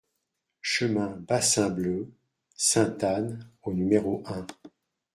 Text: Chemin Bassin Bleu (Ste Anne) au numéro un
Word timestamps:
Chemin 0.63 1.09
Bassin 1.27 1.69
Bleu 1.69 2.09
(Ste 2.57 3.03
Anne) 3.03 3.47
au 3.61 3.71
numéro 3.71 4.23
un 4.25 4.47